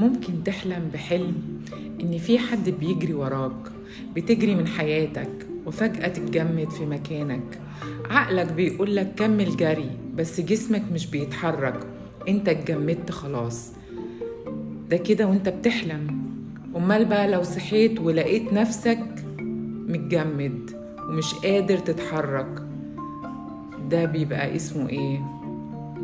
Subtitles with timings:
[0.00, 1.34] ممكن تحلم بحلم
[2.00, 3.52] إن في حد بيجري وراك
[4.16, 7.60] بتجري من حياتك وفجأة تتجمد في مكانك.
[8.10, 11.80] عقلك بيقولك كمل جري بس جسمك مش بيتحرك.
[12.28, 13.72] أنت اتجمدت خلاص.
[14.90, 16.20] ده كده وأنت بتحلم.
[16.76, 19.06] أمال بقى لو صحيت ولقيت نفسك
[19.88, 20.70] متجمد
[21.08, 22.62] ومش قادر تتحرك
[23.90, 25.20] ده بيبقى اسمه إيه؟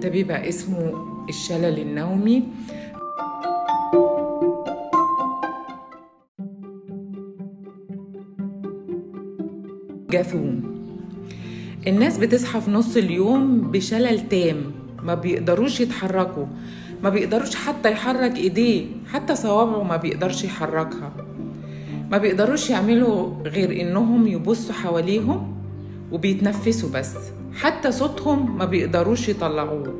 [0.02, 2.42] ده بيبقى اسمه الشلل النومي.
[10.10, 10.62] جاثوم
[11.87, 14.56] الناس بتصحى في نص اليوم بشلل تام
[15.02, 16.46] ما بيقدروش يتحركوا
[17.02, 21.12] ما بيقدروش حتى يحرك ايديه حتى صوابعه ما بيقدرش يحركها.
[22.10, 25.55] ما بيقدروش يعملوا غير انهم يبصوا حواليهم
[26.12, 27.15] وبيتنفسوا بس
[27.54, 29.95] حتى صوتهم ما بيقدروش يطلعوه.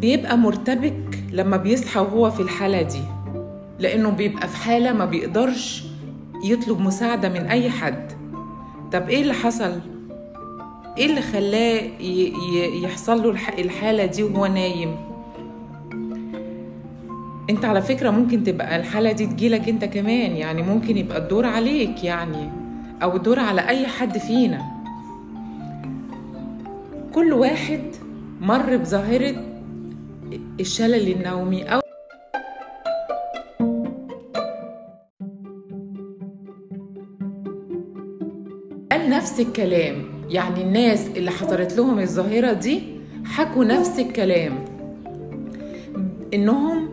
[0.00, 3.02] بيبقى مرتبك لما بيصحى وهو في الحالة دي
[3.78, 5.84] لأنه بيبقى في حالة ما بيقدرش
[6.44, 8.12] يطلب مساعدة من أي حد
[8.92, 9.80] طب إيه اللي حصل؟
[10.98, 11.80] إيه اللي خلاه
[12.84, 14.96] يحصل له الحالة دي وهو نايم؟
[17.50, 22.04] أنت على فكرة ممكن تبقى الحالة دي تجيلك أنت كمان يعني ممكن يبقى الدور عليك
[22.04, 22.50] يعني
[23.02, 24.62] أو الدور على أي حد فينا
[27.14, 27.82] كل واحد
[28.40, 29.34] مر بظاهرة
[30.60, 31.81] الشلل النومي أو
[39.12, 40.04] نفس الكلام.
[40.30, 42.82] يعني الناس اللي حصلت لهم الظاهرة دي
[43.24, 44.64] حكوا نفس الكلام.
[46.34, 46.88] إنهم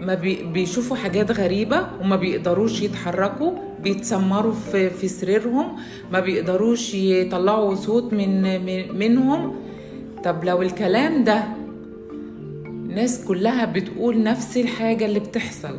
[0.00, 0.14] ما
[0.52, 3.50] بيشوفوا حاجات غريبة وما بيقدروش يتحركوا
[3.82, 5.76] بيتسمروا في, في سريرهم
[6.12, 9.56] ما بيقدروش يطلعوا صوت من, من منهم.
[10.24, 11.44] طب لو الكلام ده
[12.66, 15.78] الناس كلها بتقول نفس الحاجة اللي بتحصل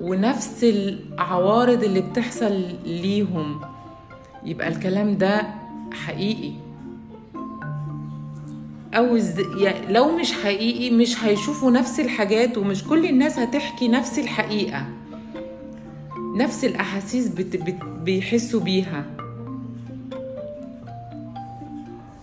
[0.00, 3.60] ونفس العوارض اللي بتحصل ليهم
[4.44, 5.42] يبقى الكلام ده
[5.92, 6.52] حقيقي.
[8.94, 9.16] أو
[9.58, 14.86] يعني لو مش حقيقي مش هيشوفوا نفس الحاجات ومش كل الناس هتحكي نفس الحقيقة.
[16.36, 19.04] نفس الأحاسيس بت بت بيحسوا بيها.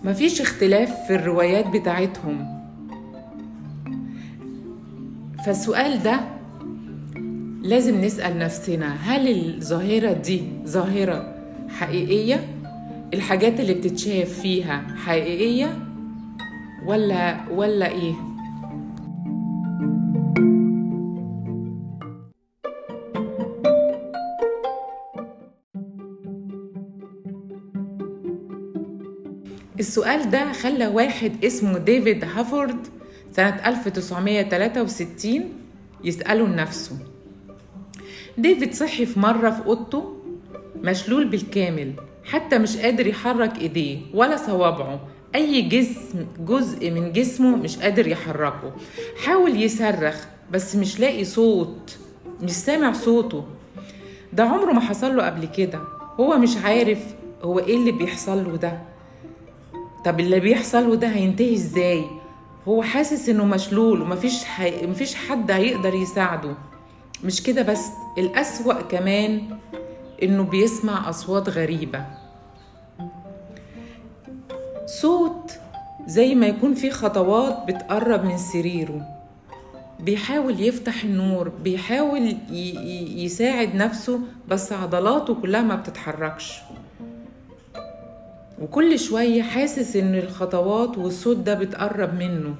[0.04, 2.56] مفيش اختلاف في الروايات بتاعتهم.
[5.46, 6.20] فالسؤال ده
[7.62, 11.35] لازم نسأل نفسنا هل الظاهرة دي ظاهرة
[11.68, 12.46] حقيقية؟
[13.14, 15.78] الحاجات اللي بتتشاف فيها حقيقية
[16.86, 18.14] ولا ولا إيه؟
[29.80, 32.86] السؤال ده خلى واحد اسمه ديفيد هافورد
[33.32, 35.52] سنة 1963
[36.04, 36.98] يسأله لنفسه
[38.38, 40.15] ديفيد صحي في مرة في أوضته
[40.86, 41.92] مشلول بالكامل
[42.24, 45.00] حتى مش قادر يحرك إيديه ولا صوابعه.
[45.34, 48.72] أي جسم جزء من جسمه مش قادر يحركه.
[49.24, 51.96] حاول يصرخ بس مش لاقي صوت
[52.42, 53.44] مش سامع صوته.
[54.32, 55.80] ده عمره ما حصل له قبل كده.
[56.20, 56.98] هو مش عارف
[57.42, 58.78] هو إيه اللي بيحصل له ده.
[60.04, 62.04] طب اللي بيحصل له ده هينتهي إزاي؟
[62.68, 64.86] هو حاسس إنه مشلول ومفيش حي...
[64.86, 66.54] مفيش حد هيقدر يساعده.
[67.24, 67.86] مش كده بس؟
[68.18, 69.42] الأسوأ كمان
[70.22, 72.06] إنه بيسمع أصوات غريبة.
[74.86, 75.52] صوت
[76.06, 79.00] زي ما يكون في خطوات بتقرب من سريره.
[80.00, 82.36] بيحاول يفتح النور بيحاول
[83.16, 86.60] يساعد نفسه بس عضلاته كلها ما بتتحركش.
[88.62, 92.54] وكل شوية حاسس إن الخطوات والصوت ده بتقرب منه.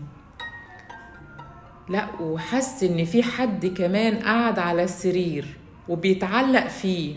[1.89, 5.57] لا وحس إن في حد كمان قاعد على السرير
[5.89, 7.17] وبيتعلق فيه.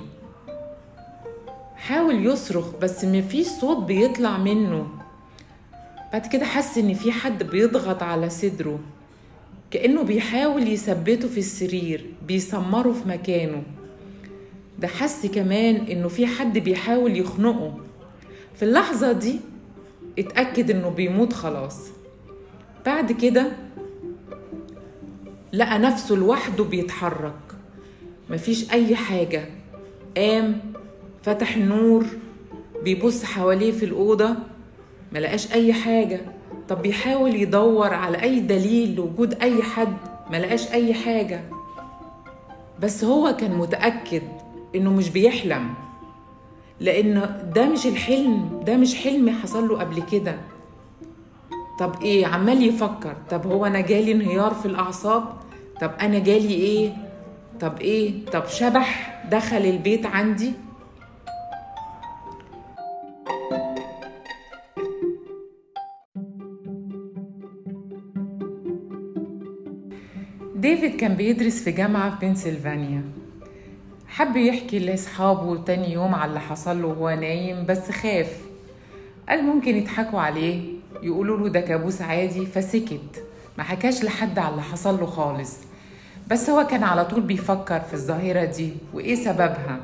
[1.80, 4.88] حاول يصرخ بس مفيش صوت بيطلع منه.
[6.14, 8.80] بعد كده حس إن في حد بيضغط على صدره
[9.72, 13.64] كأنه بيحاول يثبته في السرير بيسمره في مكانه.
[14.80, 17.78] ده حس كمان إنه في حد بيحاول يخنقه.
[18.56, 19.40] في اللحظة دي
[20.20, 21.78] اتأكد إنه بيموت خلاص.
[22.86, 23.52] بعد كده
[25.54, 27.40] لقى نفسه لوحده بيتحرك.
[28.30, 29.46] مفيش أي حاجة.
[30.18, 30.62] قام
[31.24, 32.06] فتح النور
[32.83, 34.36] بيبص حواليه في الأوضة
[35.13, 36.21] ملقاش أي حاجة.
[36.69, 39.94] طب بيحاول يدور على أي دليل لوجود أي حد
[40.31, 41.42] ملقاش أي حاجة.
[42.80, 44.21] بس هو كان متأكد
[44.75, 45.74] إنه مش بيحلم
[46.80, 50.38] لأن ده مش الحلم ده مش حلم حصل له قبل كده.
[51.80, 53.15] طب إيه؟ عمال يفكر.
[53.30, 55.24] طب هو أنا جالي انهيار في الأعصاب؟
[55.81, 56.94] طب أنا جالي إيه؟
[57.60, 60.51] طب إيه؟ طب شبح دخل البيت عندي؟
[70.69, 73.04] ديفيد كان بيدرس في جامعة في بنسلفانيا.
[74.07, 78.38] حب يحكي لأصحابه تاني يوم على اللي حصل له وهو نايم بس خاف.
[79.30, 80.62] قال ممكن يضحكوا عليه
[81.04, 83.24] يقولوا له ده كابوس عادي فسكت.
[83.57, 85.57] ما حكاش لحد على اللي حصل له خالص.
[86.27, 89.80] بس هو كان على طول بيفكر في الظاهرة دي وإيه سببها.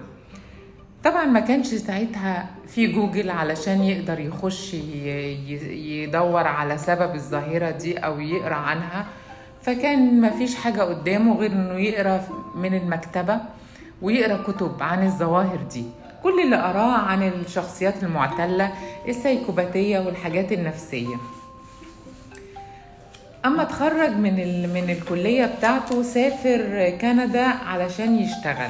[1.04, 8.20] طبعا ما كانش ساعتها في جوجل علشان يقدر يخش يدور على سبب الظاهرة دي أو
[8.20, 9.06] يقرأ عنها.
[9.66, 12.22] فكان ما فيش حاجة قدامه غير إنه يقرأ
[12.56, 13.40] من المكتبة
[14.02, 15.84] ويقرأ كتب عن الظواهر دي.
[16.24, 18.72] كل اللي قراه عن الشخصيات المعتلة
[19.08, 21.16] السيكوباتية والحاجات النفسية.
[23.46, 24.74] أما اتخرج من ال...
[24.74, 28.70] من الكلية بتاعته سافر كندا علشان يشتغل.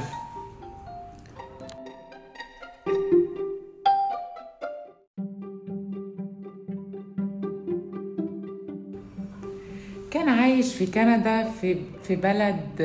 [10.11, 12.81] كان عايش في كندا في في بلد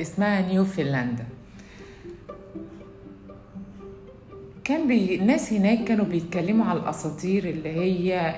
[0.00, 1.24] اسمها نيوفنلندا
[4.64, 5.14] كان بي...
[5.14, 8.34] الناس هناك كانوا بيتكلموا على الأساطير اللي هي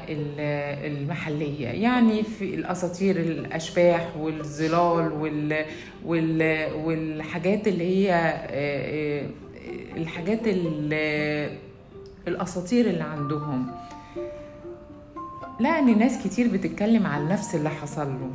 [0.87, 1.69] المحلية.
[1.69, 5.65] يعني في الأساطير الأشباح والظلال وال...
[6.05, 6.69] وال...
[6.85, 8.35] والحاجات اللي هي
[9.97, 11.51] الحاجات اللي...
[12.29, 13.67] الأساطير اللي عندهم.
[15.61, 18.31] لأن ناس كتير بتتكلم عن نفس اللي حصل له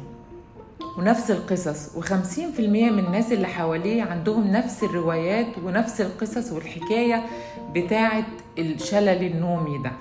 [0.98, 7.26] ونفس القصص وخمسين في المية من الناس اللي حواليه عندهم نفس الروايات ونفس القصص والحكاية
[7.76, 8.24] بتاعة
[8.60, 9.92] الشلل النومي ده.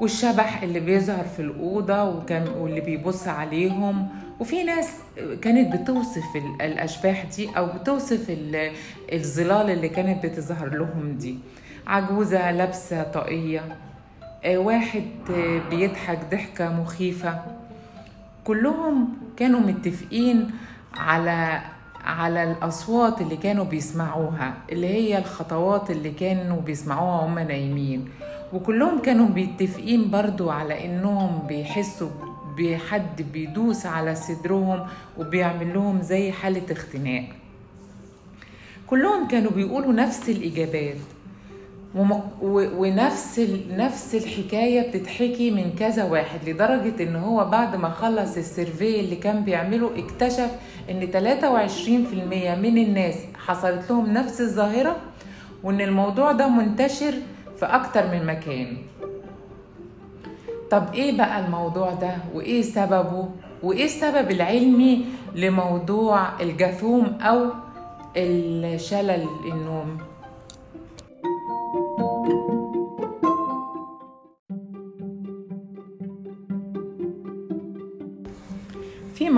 [0.00, 4.08] والشبح اللي بيظهر في الأوضة وكان واللي بيبص عليهم.
[4.40, 4.88] وفي ناس
[5.42, 8.36] كانت بتوصف الأشباح دي أو بتوصف
[9.12, 11.38] الظلال اللي كانت بتظهر لهم دي.
[11.86, 13.76] عجوزة لابسة طاقية.
[14.46, 15.04] واحد
[15.70, 17.42] بيضحك ضحكة مخيفة.
[18.44, 20.50] كلهم كانوا متفقين
[20.96, 21.60] على
[22.04, 28.08] على الأصوات اللي كانوا بيسمعوها اللي هي الخطوات اللي كانوا بيسمعوها وهم نايمين.
[28.52, 32.10] وكلهم كانوا بيتفقين برضو على إنهم بيحسوا
[32.58, 34.86] بحد بيدوس على صدرهم
[35.18, 37.24] وبيعمل لهم زي حالة اختناق.
[38.86, 40.96] كلهم كانوا بيقولوا نفس الإجابات.
[42.42, 43.40] ونفس
[43.70, 49.44] نفس الحكاية بتتحكي من كذا واحد لدرجة إن هو بعد ما خلص السيرفي اللي كان
[49.44, 50.50] بيعمله اكتشف
[50.90, 53.14] إن 23% من الناس
[53.46, 54.96] حصلت لهم نفس الظاهرة
[55.64, 57.12] وإن الموضوع ده منتشر
[57.58, 58.76] في أكتر من مكان.
[60.70, 63.28] طب إيه بقى الموضوع ده؟ وإيه سببه؟
[63.62, 65.04] وإيه السبب العلمي
[65.34, 67.46] لموضوع الجاثوم أو
[68.16, 69.98] الشلل النوم؟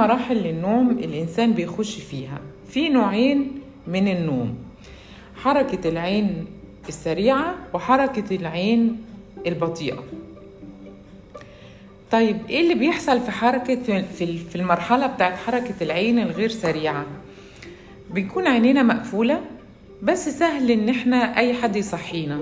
[0.00, 2.38] مراحل للنوم الإنسان بيخش فيها.
[2.69, 3.50] في نوعين
[3.87, 4.58] من النوم
[5.37, 6.47] حركة العين
[6.88, 9.02] السريعة وحركة العين
[9.47, 10.04] البطيئة.
[12.11, 14.02] طيب إيه اللي بيحصل في حركة
[14.49, 17.07] في المرحلة بتاعت حركة العين الغير سريعة؟
[18.11, 19.40] بيكون عينينا مقفولة
[20.02, 22.40] بس سهل إن إحنا أي حد يصحينا.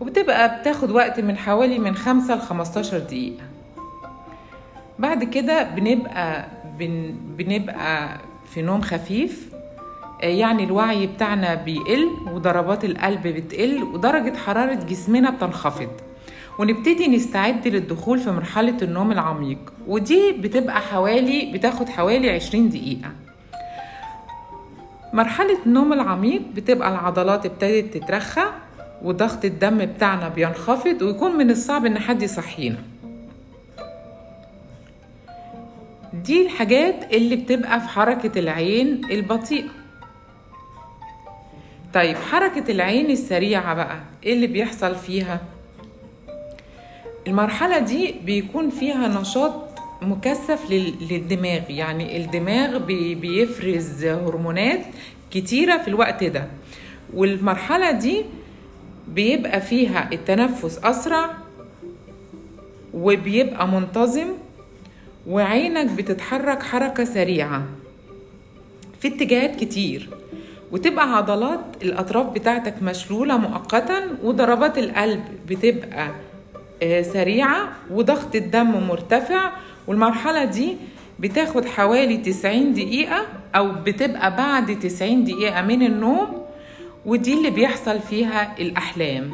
[0.00, 3.44] وبتبقى بتاخد وقت من حوالي من خمسة ل 15 دقيقة.
[4.98, 6.46] بعد كده بنبقى
[6.78, 8.18] بن بنبقى
[8.54, 9.48] في نوم خفيف.
[10.20, 15.90] يعني الوعي بتاعنا بيقل وضربات القلب بتقل ودرجة حرارة جسمنا بتنخفض.
[16.58, 19.58] ونبتدي نستعد للدخول في مرحلة النوم العميق.
[19.86, 23.10] ودي بتبقى حوالي بتاخد حوالي 20 دقيقة.
[25.12, 28.44] مرحلة النوم العميق بتبقى العضلات ابتدت تترخى
[29.02, 32.78] وضغط الدم بتاعنا بينخفض ويكون من الصعب إن حد يصحينا.
[36.26, 39.68] دي الحاجات اللي بتبقى في حركة العين البطيئة
[41.94, 45.40] طيب حركة العين السريعة بقى إيه اللي بيحصل فيها؟
[47.26, 49.52] المرحلة دي بيكون فيها نشاط
[50.02, 50.70] مكثف
[51.10, 52.78] للدماغ يعني الدماغ
[53.14, 54.80] بيفرز هرمونات
[55.30, 56.46] كتيرة في الوقت ده.
[57.14, 58.24] والمرحلة دي
[59.08, 61.30] بيبقى فيها التنفس أسرع
[62.94, 64.28] وبيبقى منتظم
[65.28, 67.62] وعينك بتتحرك حركة سريعة
[69.00, 70.08] في اتجاهات كتير
[70.72, 76.10] وتبقى عضلات الأطراف بتاعتك مشلولة مؤقتا وضربات القلب بتبقى
[76.82, 79.50] آه، سريعة وضغط الدم مرتفع
[79.86, 80.76] والمرحلة دي
[81.20, 86.42] بتاخد حوالي 90 دقيقة أو بتبقى بعد 90 دقيقة من النوم
[87.06, 89.30] ودي اللي بيحصل فيها الأحلام.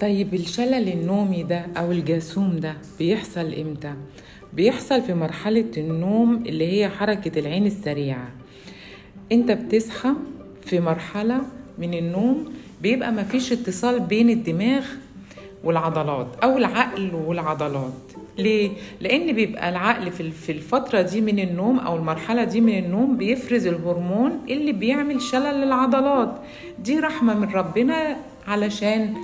[0.00, 3.94] طيب الشلل النومي ده أو الجاسوم ده بيحصل إمتى؟
[4.52, 8.28] بيحصل في مرحلة النوم اللي هي حركة العين السريعة
[9.32, 10.10] أنت بتصحى
[10.64, 11.40] في مرحلة
[11.78, 12.52] من النوم
[12.82, 14.84] بيبقى مفيش اتصال بين الدماغ
[15.64, 17.92] والعضلات أو العقل والعضلات
[18.38, 23.66] ليه؟ لأن بيبقى العقل في الفترة دي من النوم أو المرحلة دي من النوم بيفرز
[23.66, 26.40] الهرمون اللي بيعمل شلل للعضلات
[26.78, 29.14] دي رحمة من ربنا علشان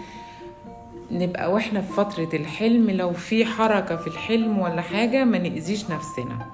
[1.15, 6.47] نبقى وإحنا في فترة الحلم لو في حركة في الحلم ولا حاجة ما نأذيش نفسنا.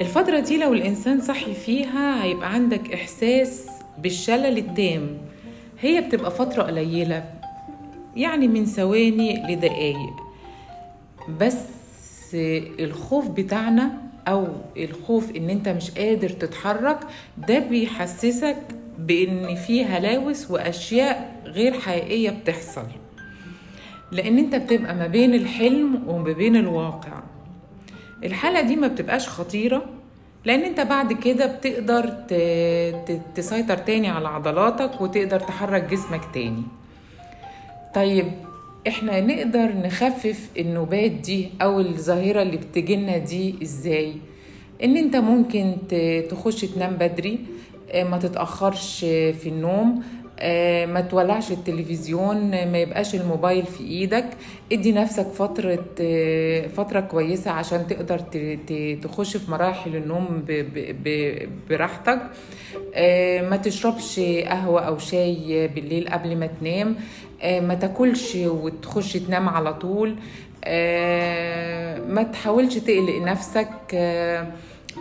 [0.00, 3.66] الفترة دي لو الإنسان صحي فيها هيبقى عندك إحساس
[3.98, 5.18] بالشلل التام.
[5.80, 7.24] هي بتبقى فترة قليلة
[8.16, 10.16] يعني من ثواني لدقايق.
[11.40, 11.56] بس
[12.80, 14.46] الخوف بتاعنا أو
[14.76, 16.98] الخوف إن أنت مش قادر تتحرك
[17.48, 18.56] ده بيحسسك
[18.98, 22.86] بإن في هلاوس وأشياء غير حقيقية بتحصل.
[24.12, 27.22] لأن أنت بتبقى ما بين الحلم وما بين الواقع.
[28.24, 29.84] الحالة دي ما بتبقاش خطيرة
[30.44, 32.06] لأن أنت بعد كده بتقدر
[33.34, 36.62] تسيطر تاني على عضلاتك وتقدر تحرك جسمك تاني.
[37.94, 38.26] طيب
[38.88, 44.14] إحنا نقدر نخفف النوبات دي أو الظاهرة اللي بتجيلنا دي إزاي؟
[44.84, 45.76] إن أنت ممكن
[46.30, 47.38] تخش تنام بدري
[47.90, 49.00] آه، ما تتأخرش
[49.40, 50.02] في النوم
[50.86, 54.26] ما تولعش التلفزيون ما يبقاش الموبايل في إيدك.
[54.72, 58.18] ادي نفسك فترة آه، فترة كويسة عشان تقدر
[59.02, 60.44] تخش في مراحل النوم
[61.70, 62.18] براحتك.
[63.50, 66.96] ما تشربش قهوة أو شاي بالليل قبل ما تنام.
[67.44, 70.16] ما تاكلش وتخش تنام على طول.
[72.08, 73.68] ما تحاولش تقلق نفسك.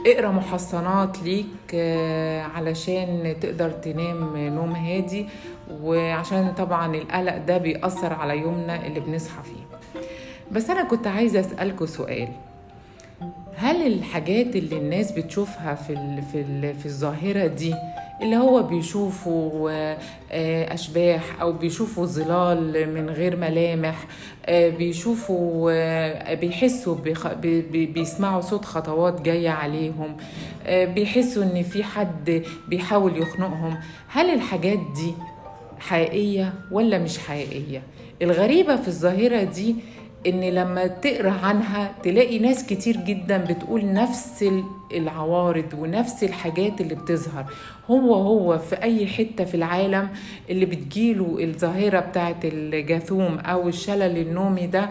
[0.06, 5.26] اقرأ محصنات ليك آه، علشان تقدر تنام نوم هادي
[5.82, 10.02] وعشان طبعا القلق ده بيأثر على يومنا اللي بنصحى فيه.
[10.52, 12.28] بس أنا كنت عايزة اسالكوا سؤال.
[13.56, 17.76] هل الحاجات اللي الناس بتشوفها في في في الظاهرة دي
[18.22, 19.72] اللي هو بيشوفوا
[20.32, 24.06] آه، أشباح أو بيشوفوا ظلال من غير ملامح
[24.46, 26.96] آه، بيشوفوا آه، بيحسوا
[27.72, 30.18] بيسمعوا صوت خطوات جاية عليهم
[30.70, 33.78] بيحسوا إن في حد بيحاول يخنقهم.
[34.08, 35.14] هل الحاجات دي
[35.80, 37.82] حقيقية ولا مش حقيقية؟
[38.22, 39.76] الغريبة في الظاهرة دي
[40.26, 44.46] إن لما تقرأ عنها تلاقي ناس كتير جدا بتقول نفس
[44.94, 47.46] العوارض ونفس الحاجات اللي بتظهر.
[47.92, 50.10] هو هو في أي حتة في العالم
[50.50, 54.90] اللي بتجيله الظاهرة بتاعت الجاثوم أو الشلل النومي ده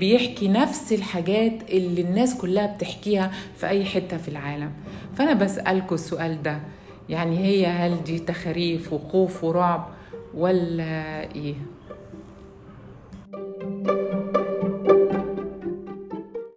[0.00, 4.70] بيحكي نفس الحاجات اللي الناس كلها بتحكيها في أي حتة في العالم.
[5.16, 6.58] فأنا بسالكم السؤال ده
[7.08, 9.88] يعني هي هل دي تخاريف وخوف ورعب
[10.34, 11.54] ولا إيه؟